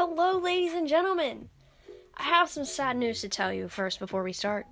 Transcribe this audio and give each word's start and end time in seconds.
Hello, 0.00 0.38
ladies 0.38 0.74
and 0.74 0.86
gentlemen. 0.86 1.48
I 2.16 2.22
have 2.22 2.48
some 2.48 2.64
sad 2.64 2.96
news 2.96 3.20
to 3.22 3.28
tell 3.28 3.52
you 3.52 3.66
first 3.66 3.98
before 3.98 4.22
we 4.22 4.32
start. 4.32 4.64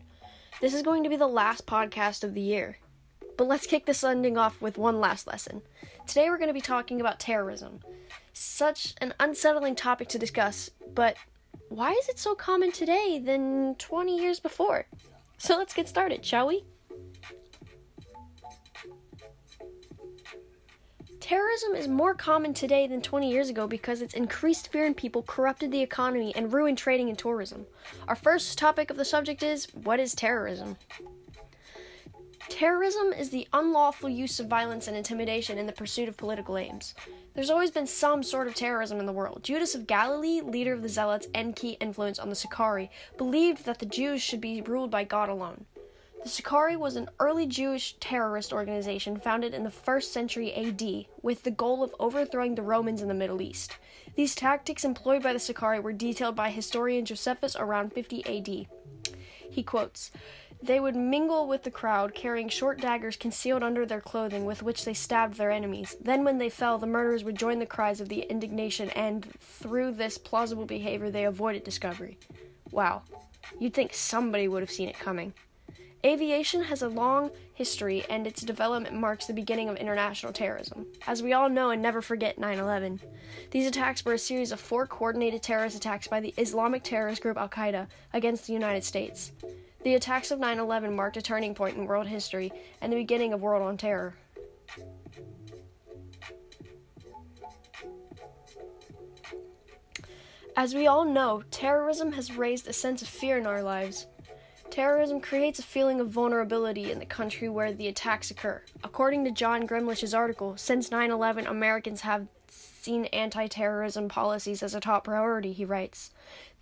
This 0.61 0.73
is 0.73 0.83
going 0.83 1.03
to 1.03 1.09
be 1.09 1.17
the 1.17 1.27
last 1.27 1.67
podcast 1.67 2.23
of 2.23 2.33
the 2.33 2.41
year. 2.41 2.79
But 3.37 3.49
let's 3.49 3.67
kick 3.67 3.87
this 3.87 4.05
ending 4.05 4.39
off 4.39 4.63
with 4.63 4.79
one 4.79 5.01
last 5.01 5.27
lesson. 5.27 5.63
Today 6.07 6.31
we're 6.31 6.39
going 6.39 6.47
to 6.47 6.55
be 6.55 6.61
talking 6.61 7.01
about 7.01 7.19
terrorism. 7.19 7.81
Such 8.35 8.95
an 9.01 9.15
unsettling 9.19 9.75
topic 9.75 10.07
to 10.11 10.19
discuss, 10.21 10.71
but 10.95 11.17
why 11.71 11.91
is 11.91 12.09
it 12.09 12.21
so 12.21 12.37
common 12.37 12.71
today 12.71 13.19
than 13.19 13.75
20 13.81 14.17
years 14.17 14.39
before? 14.39 14.87
So 15.39 15.59
let's 15.59 15.75
get 15.75 15.89
started, 15.89 16.25
shall 16.25 16.47
we? 16.47 16.63
Terrorism 21.27 21.75
is 21.75 21.89
more 21.89 22.15
common 22.15 22.55
today 22.55 22.87
than 22.87 23.03
20 23.03 23.29
years 23.29 23.49
ago 23.49 23.67
because 23.67 24.01
its 24.01 24.15
increased 24.15 24.71
fear 24.71 24.87
in 24.87 24.95
people 24.95 25.25
corrupted 25.25 25.73
the 25.73 25.83
economy 25.83 26.33
and 26.37 26.53
ruined 26.53 26.79
trading 26.79 27.09
and 27.09 27.19
tourism. 27.19 27.67
Our 28.07 28.15
first 28.15 28.57
topic 28.57 28.93
of 28.93 28.97
the 28.97 29.05
subject 29.05 29.43
is 29.43 29.67
what 29.75 29.99
is 29.99 30.15
terrorism? 30.15 30.77
Terrorism 32.49 33.13
is 33.13 33.31
the 33.31 33.49
unlawful 33.53 34.09
use 34.09 34.39
of 34.39 34.47
violence 34.47 34.87
and 34.87 34.97
intimidation 34.97 35.59
in 35.59 35.67
the 35.67 35.73
pursuit 35.73 36.09
of 36.09 36.17
political 36.17 36.57
aims. 36.57 36.95
There's 37.35 37.51
always 37.51 37.73
been 37.73 37.89
some 37.89 38.23
sort 38.23 38.47
of 38.47 38.55
terrorism 38.55 39.01
in 39.01 39.07
the 39.07 39.13
world. 39.13 39.43
Judas 39.43 39.75
of 39.75 39.89
Galilee, 39.89 40.41
leader 40.43 40.75
of 40.75 40.83
the 40.83 40.89
Zealots 40.89 41.27
and 41.35 41.57
key 41.57 41.73
influence 41.81 42.21
on 42.21 42.29
the 42.29 42.37
Sicarii, 42.37 42.89
believed 43.19 43.65
that 43.65 43.81
the 43.81 43.87
Jews 43.87 44.23
should 44.23 44.41
be 44.41 44.63
ruled 44.63 44.93
by 44.93 45.03
God 45.03 45.29
alone. 45.29 45.67
The 46.27 46.33
Sicarii 46.33 46.75
was 46.75 46.97
an 46.97 47.09
early 47.21 47.47
Jewish 47.47 47.95
terrorist 48.01 48.53
organization 48.53 49.17
founded 49.17 49.55
in 49.55 49.63
the 49.63 49.71
1st 49.71 50.11
century 50.11 50.53
AD 50.55 51.07
with 51.23 51.45
the 51.45 51.53
goal 51.53 51.85
of 51.85 51.95
overthrowing 52.01 52.57
the 52.57 52.63
Romans 52.63 53.01
in 53.01 53.07
the 53.07 53.15
Middle 53.15 53.41
East. 53.41 53.79
These 54.17 54.35
tactics 54.35 54.85
employed 54.85 55.23
by 55.23 55.33
the 55.33 55.39
Sicarii 55.39 55.79
were 55.79 55.93
detailed 55.93 56.35
by 56.35 56.51
historian 56.51 57.05
Josephus 57.05 57.55
around 57.55 57.93
50 57.93 58.27
AD. 58.27 58.67
He 59.49 59.63
quotes, 59.63 60.11
They 60.61 60.81
would 60.81 60.97
mingle 60.97 61.47
with 61.47 61.63
the 61.63 61.71
crowd, 61.71 62.13
carrying 62.13 62.49
short 62.49 62.81
daggers 62.81 63.15
concealed 63.15 63.63
under 63.63 63.87
their 63.87 64.01
clothing 64.01 64.45
with 64.47 64.65
which 64.65 64.85
they 64.85 64.95
stabbed 64.95 65.37
their 65.37 65.53
enemies. 65.53 65.95
Then, 66.01 66.25
when 66.25 66.39
they 66.39 66.51
fell, 66.51 66.77
the 66.77 66.89
murderers 66.89 67.23
would 67.23 67.39
join 67.39 67.61
the 67.61 67.67
cries 67.67 68.01
of 68.01 68.09
the 68.09 68.23
indignation, 68.23 68.91
and 68.91 69.25
through 69.39 69.93
this 69.93 70.19
plausible 70.19 70.67
behavior, 70.67 71.09
they 71.09 71.27
avoided 71.27 71.63
discovery. 71.63 72.19
Wow. 72.73 73.03
You'd 73.61 73.75
think 73.75 73.95
somebody 73.95 74.49
would 74.49 74.65
have 74.65 74.73
seen 74.73 74.89
it 74.89 74.99
coming. 74.99 75.33
Aviation 76.07 76.63
has 76.63 76.83
a 76.83 76.89
long 76.89 77.33
history, 77.53 78.05
and 78.09 78.29
its 78.29 78.43
development 78.43 78.95
marks 78.95 79.27
the 79.27 79.33
beginning 79.33 79.69
of 79.69 79.77
international 79.77 80.33
terrorism. 80.33 80.87
As 81.05 81.21
we 81.21 81.33
all 81.33 81.49
know 81.49 81.71
and 81.71 81.83
never 81.83 82.01
forget 82.01 82.39
9 82.39 82.61
11. 82.61 83.01
These 83.51 83.67
attacks 83.67 84.05
were 84.05 84.13
a 84.13 84.19
series 84.19 84.53
of 84.53 84.61
four 84.61 84.87
coordinated 84.87 85.43
terrorist 85.43 85.77
attacks 85.77 86.07
by 86.07 86.21
the 86.21 86.33
Islamic 86.37 86.85
terrorist 86.85 87.23
group 87.23 87.37
Al 87.37 87.49
Qaeda 87.49 87.89
against 88.13 88.47
the 88.47 88.53
United 88.53 88.85
States. 88.85 89.33
The 89.83 89.97
attacks 89.97 90.31
of 90.31 90.39
9 90.39 90.61
11 90.61 90.95
marked 90.95 91.17
a 91.17 91.23
turning 91.23 91.57
point 91.57 91.77
in 91.77 91.87
world 91.87 92.07
history 92.07 92.53
and 92.81 92.93
the 92.93 92.97
beginning 92.97 93.33
of 93.33 93.43
World 93.43 93.65
on 93.65 93.77
Terror. 93.77 94.15
As 100.57 100.73
we 100.73 100.87
all 100.87 101.05
know, 101.05 101.43
terrorism 101.51 102.13
has 102.13 102.37
raised 102.37 102.69
a 102.69 102.73
sense 102.73 103.03
of 103.03 103.09
fear 103.09 103.39
in 103.39 103.47
our 103.47 103.65
lives. 103.65 104.07
Terrorism 104.71 105.21
creates 105.21 105.59
a 105.59 105.63
feeling 105.63 106.01
of 106.01 106.11
vulnerability 106.11 106.91
in 106.91 106.99
the 106.99 107.07
country 107.07 107.49
where 107.49 107.73
the 107.73 107.89
attacks 107.89 108.31
occur. 108.31 108.63
According 108.85 109.25
to 109.25 109.31
John 109.31 109.67
Gramlich's 109.67 110.15
article, 110.15 110.57
since 110.57 110.91
9 110.91 111.11
11, 111.11 111.47
Americans 111.47 112.03
have 112.03 112.27
seen 112.49 113.07
anti 113.07 113.47
terrorism 113.47 114.09
policies 114.09 114.63
as 114.63 114.75
a 114.75 114.81
top 114.81 115.05
priority, 115.05 115.53
he 115.53 115.65
writes. 115.65 116.11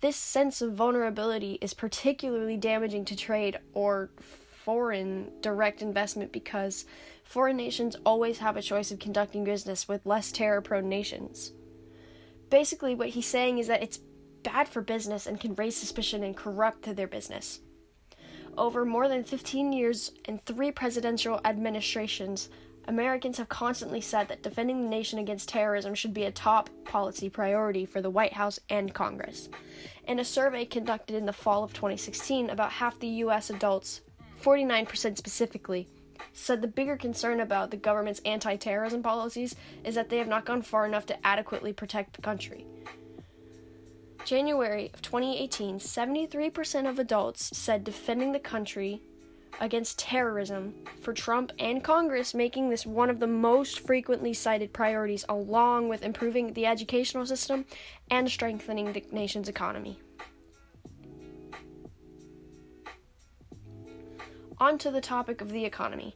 This 0.01 0.15
sense 0.15 0.61
of 0.61 0.73
vulnerability 0.73 1.57
is 1.61 1.73
particularly 1.73 2.57
damaging 2.57 3.05
to 3.05 3.15
trade 3.15 3.59
or 3.73 4.09
foreign 4.65 5.31
direct 5.41 5.81
investment 5.81 6.31
because 6.31 6.85
foreign 7.23 7.57
nations 7.57 7.95
always 8.05 8.39
have 8.39 8.57
a 8.57 8.61
choice 8.61 8.91
of 8.91 8.99
conducting 8.99 9.43
business 9.43 9.87
with 9.87 10.05
less 10.05 10.31
terror 10.31 10.61
prone 10.61 10.89
nations. 10.89 11.53
Basically, 12.49 12.95
what 12.95 13.09
he's 13.09 13.27
saying 13.27 13.59
is 13.59 13.67
that 13.67 13.83
it's 13.83 13.99
bad 14.43 14.67
for 14.67 14.81
business 14.81 15.27
and 15.27 15.39
can 15.39 15.55
raise 15.55 15.75
suspicion 15.75 16.23
and 16.23 16.35
corrupt 16.35 16.95
their 16.95 17.07
business. 17.07 17.59
Over 18.57 18.85
more 18.85 19.09
than 19.09 19.23
15 19.23 19.73
years 19.73 20.11
and 20.25 20.41
three 20.41 20.71
presidential 20.71 21.41
administrations, 21.43 22.49
Americans 22.87 23.37
have 23.37 23.49
constantly 23.49 23.99
said 23.99 24.27
that 24.29 24.43
defending 24.43 24.83
the 24.83 24.89
nation 24.89 25.19
against 25.19 25.49
terrorism 25.49 25.93
should 25.93 26.13
be 26.13 26.23
a 26.23 26.31
top 26.31 26.69
policy 26.85 27.29
priority 27.29 27.85
for 27.85 28.01
the 28.01 28.09
White 28.09 28.33
House 28.33 28.59
and 28.69 28.93
Congress. 28.93 29.49
In 30.07 30.19
a 30.19 30.25
survey 30.25 30.65
conducted 30.65 31.15
in 31.15 31.25
the 31.25 31.33
fall 31.33 31.63
of 31.63 31.73
2016, 31.73 32.49
about 32.49 32.71
half 32.71 32.99
the 32.99 33.07
U.S. 33.07 33.49
adults, 33.49 34.01
49% 34.41 35.17
specifically, 35.17 35.87
said 36.31 36.61
the 36.61 36.67
bigger 36.67 36.95
concern 36.95 37.41
about 37.41 37.71
the 37.71 37.77
government's 37.77 38.21
anti 38.23 38.55
terrorism 38.55 39.01
policies 39.01 39.55
is 39.83 39.95
that 39.95 40.09
they 40.09 40.17
have 40.17 40.27
not 40.27 40.45
gone 40.45 40.61
far 40.61 40.85
enough 40.85 41.05
to 41.07 41.27
adequately 41.27 41.73
protect 41.73 42.13
the 42.15 42.21
country. 42.21 42.65
January 44.25 44.89
of 44.91 45.03
2018, 45.03 45.77
73% 45.77 46.89
of 46.89 46.97
adults 46.97 47.55
said 47.55 47.83
defending 47.83 48.31
the 48.31 48.39
country 48.39 48.99
against 49.61 49.99
terrorism 49.99 50.73
for 50.99 51.13
Trump 51.13 51.51
and 51.59 51.83
Congress, 51.83 52.33
making 52.33 52.69
this 52.69 52.87
one 52.87 53.11
of 53.11 53.19
the 53.19 53.27
most 53.27 53.81
frequently 53.81 54.33
cited 54.33 54.73
priorities, 54.73 55.25
along 55.29 55.89
with 55.89 56.01
improving 56.01 56.53
the 56.53 56.65
educational 56.65 57.25
system 57.27 57.65
and 58.09 58.29
strengthening 58.29 58.91
the 58.91 59.05
nation's 59.11 59.47
economy. 59.47 59.99
On 64.57 64.79
to 64.79 64.89
the 64.89 65.01
topic 65.01 65.39
of 65.41 65.51
the 65.51 65.65
economy. 65.65 66.15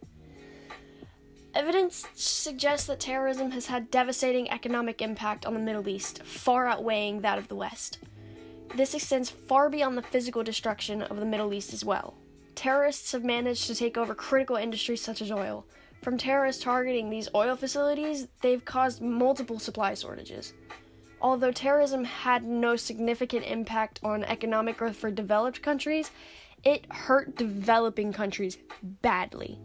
Evidence 1.60 2.08
suggests 2.16 2.88
that 2.88 3.02
terrorism 3.02 3.52
has 3.52 3.66
had 3.66 3.92
devastating 3.92 4.50
economic 4.50 5.02
impact 5.02 5.46
on 5.46 5.54
the 5.54 5.60
Middle 5.60 5.90
East, 5.90 6.24
far 6.24 6.66
outweighing 6.68 7.20
that 7.20 7.38
of 7.38 7.50
the 7.50 7.56
West. 7.56 8.00
This 8.78 8.94
extends 8.94 9.30
far 9.30 9.70
beyond 9.70 9.98
the 9.98 10.02
physical 10.02 10.42
destruction 10.42 11.02
of 11.02 11.18
the 11.18 11.26
Middle 11.26 11.54
East 11.54 11.74
as 11.74 11.84
well. 11.84 12.16
Terrorists 12.56 13.12
have 13.12 13.26
managed 13.26 13.68
to 13.68 13.76
take 13.76 13.98
over 13.98 14.16
critical 14.16 14.56
industries 14.56 15.02
such 15.02 15.22
as 15.22 15.34
oil. 15.34 15.66
From 16.02 16.18
terrorists 16.18 16.64
targeting 16.64 17.10
these 17.10 17.28
oil 17.36 17.58
facilities, 17.58 18.30
they've 18.42 18.64
caused 18.64 19.02
multiple 19.02 19.60
supply 19.60 19.96
shortages. 19.96 20.54
Although 21.22 21.52
terrorism 21.52 22.06
had 22.06 22.46
no 22.46 22.78
significant 22.78 23.46
impact 23.46 24.00
on 24.02 24.24
economic 24.24 24.78
growth 24.78 24.96
for 24.96 25.12
developed 25.12 25.62
countries, 25.62 26.10
it 26.64 26.90
hurt 26.90 27.36
developing 27.36 28.14
countries 28.14 28.58
badly. 29.02 29.60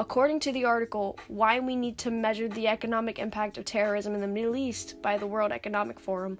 According 0.00 0.40
to 0.40 0.52
the 0.52 0.64
article, 0.64 1.18
Why 1.28 1.60
We 1.60 1.76
Need 1.76 1.98
to 1.98 2.10
Measure 2.10 2.48
the 2.48 2.68
Economic 2.68 3.18
Impact 3.18 3.58
of 3.58 3.66
Terrorism 3.66 4.14
in 4.14 4.22
the 4.22 4.26
Middle 4.26 4.56
East 4.56 4.94
by 5.02 5.18
the 5.18 5.26
World 5.26 5.52
Economic 5.52 6.00
Forum, 6.00 6.38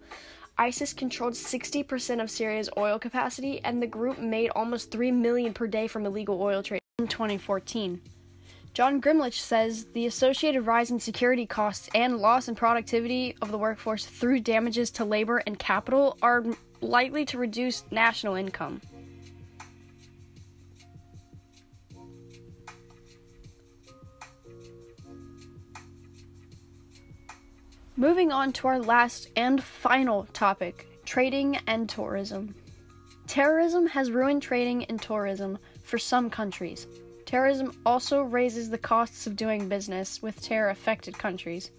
ISIS 0.57 0.95
controlled 0.95 1.35
60% 1.35 2.23
of 2.23 2.31
Syria's 2.31 2.71
oil 2.79 2.99
capacity, 2.99 3.63
and 3.63 3.83
the 3.83 3.87
group 3.87 4.19
made 4.19 4.49
almost 4.57 4.91
3 4.91 5.13
million 5.13 5.53
per 5.53 5.67
day 5.67 5.87
from 5.89 6.07
illegal 6.07 6.41
oil 6.41 6.63
trade 6.63 6.81
in 6.99 7.07
2014. 7.07 8.01
John 8.73 8.99
Gramlich 8.99 9.39
says 9.39 9.85
the 9.93 10.07
associated 10.07 10.63
rise 10.63 10.91
in 10.91 10.99
security 10.99 11.45
costs 11.45 11.91
and 11.95 12.17
loss 12.17 12.49
in 12.49 12.55
productivity 12.55 13.37
of 13.43 13.51
the 13.51 13.59
workforce 13.59 14.07
through 14.07 14.41
damages 14.41 14.91
to 14.93 15.05
labor 15.05 15.43
and 15.47 15.59
capital 15.59 16.17
are 16.23 16.47
likely 16.81 17.27
to 17.27 17.37
reduce 17.37 17.85
national 17.91 18.37
income. 18.37 18.81
Moving 28.01 28.33
on 28.33 28.55
to 28.55 28.67
our 28.67 28.79
last 28.79 29.29
and 29.37 29.63
final 29.63 30.25
topic 30.33 30.87
trading 31.05 31.59
and 31.67 31.87
tourism. 31.87 32.55
Terrorism 33.27 33.87
has 33.89 34.11
ruined 34.11 34.41
trading 34.41 34.87
and 34.87 35.03
tourism 35.03 35.59
for 35.83 35.99
some 35.99 36.31
countries. 36.31 36.87
Terrorism 37.27 37.79
also 37.85 38.23
raises 38.23 38.71
the 38.71 38.79
costs 38.79 39.27
of 39.27 39.37
doing 39.37 39.69
business 39.69 40.23
with 40.23 40.41
terror 40.41 40.71
affected 40.71 41.19
countries. 41.19 41.73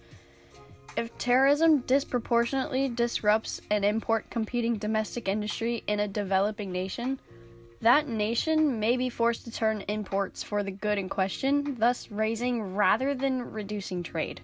If 0.96 1.18
terrorism 1.18 1.80
disproportionately 1.88 2.88
disrupts 2.88 3.60
an 3.72 3.84
import 3.84 4.30
competing 4.30 4.76
domestic 4.76 5.28
industry 5.28 5.84
in 5.88 6.02
a 6.02 6.08
developing 6.08 6.72
nation, 6.72 7.20
that 7.80 8.08
nation 8.08 8.80
may 8.80 8.96
be 8.96 9.10
forced 9.10 9.46
to 9.46 9.52
turn 9.52 9.82
imports 9.88 10.44
for 10.44 10.62
the 10.62 10.70
good 10.70 11.00
in 11.00 11.10
question, 11.10 11.78
thus 11.80 12.12
raising 12.12 12.76
rather 12.76 13.16
than 13.16 13.52
reducing 13.52 14.04
trade. 14.04 14.40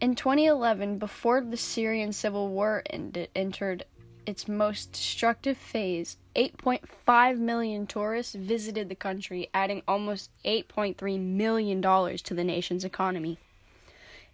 In 0.00 0.14
2011, 0.14 0.98
before 0.98 1.40
the 1.40 1.56
Syrian 1.56 2.12
civil 2.12 2.48
war 2.50 2.84
ended, 2.88 3.30
entered 3.34 3.84
its 4.26 4.46
most 4.46 4.92
destructive 4.92 5.56
phase, 5.56 6.18
8.5 6.36 7.38
million 7.38 7.84
tourists 7.84 8.36
visited 8.36 8.88
the 8.88 8.94
country, 8.94 9.50
adding 9.52 9.82
almost 9.88 10.30
$8.3 10.44 11.18
million 11.18 11.82
to 11.82 12.34
the 12.34 12.44
nation's 12.44 12.84
economy. 12.84 13.38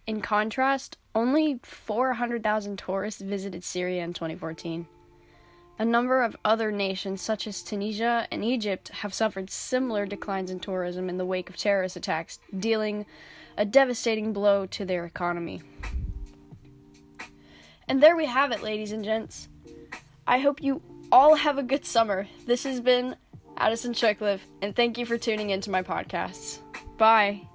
In 0.05 0.21
contrast, 0.21 0.97
only 1.15 1.59
400,000 1.63 2.77
tourists 2.77 3.21
visited 3.21 3.63
Syria 3.63 4.03
in 4.03 4.13
2014. 4.13 4.85
A 5.77 5.85
number 5.85 6.23
of 6.23 6.37
other 6.45 6.71
nations, 6.71 7.21
such 7.21 7.47
as 7.47 7.61
Tunisia 7.61 8.27
and 8.31 8.45
Egypt, 8.45 8.89
have 8.89 9.13
suffered 9.13 9.49
similar 9.49 10.05
declines 10.05 10.49
in 10.49 10.59
tourism 10.59 11.09
in 11.09 11.17
the 11.17 11.25
wake 11.25 11.49
of 11.49 11.57
terrorist 11.57 11.97
attacks, 11.97 12.39
dealing 12.57 13.05
a 13.57 13.65
devastating 13.65 14.31
blow 14.31 14.65
to 14.67 14.85
their 14.85 15.05
economy. 15.05 15.61
And 17.87 18.01
there 18.01 18.15
we 18.15 18.25
have 18.25 18.51
it, 18.51 18.63
ladies 18.63 18.93
and 18.93 19.03
gents. 19.03 19.49
I 20.25 20.39
hope 20.39 20.61
you 20.61 20.81
all 21.11 21.35
have 21.35 21.57
a 21.57 21.63
good 21.63 21.85
summer. 21.85 22.27
This 22.45 22.63
has 22.63 22.79
been 22.79 23.15
Addison 23.57 23.93
Chickliffe, 23.93 24.41
and 24.61 24.75
thank 24.75 24.97
you 24.97 25.05
for 25.05 25.17
tuning 25.17 25.49
into 25.49 25.69
my 25.69 25.81
podcasts. 25.81 26.59
Bye. 26.97 27.47